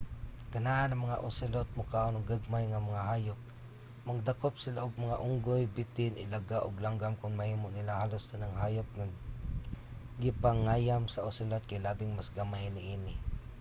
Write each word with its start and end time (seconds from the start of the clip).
ganahan 0.53 0.89
ang 0.91 1.01
mga 1.05 1.21
ocelot 1.29 1.69
mokaon 1.77 2.15
og 2.17 2.29
gagmay 2.31 2.65
nga 2.69 2.85
mga 2.89 3.07
hayop. 3.11 3.39
mangdakop 4.05 4.53
sila 4.59 4.79
og 4.85 5.01
mga 5.03 5.21
unggoy 5.27 5.61
bitin 5.75 6.13
ilaga 6.23 6.57
ug 6.67 6.81
langgam 6.85 7.13
kon 7.17 7.33
mahimo 7.39 7.67
nila. 7.71 7.93
halos 8.01 8.23
tanang 8.29 8.55
hayop 8.63 8.87
nga 8.97 9.05
ginapangayam 10.21 11.03
sa 11.09 11.23
ocelot 11.29 11.63
kay 11.69 11.79
labing 11.85 12.11
mas 12.15 12.29
gamay 12.37 12.65
niini 12.75 13.13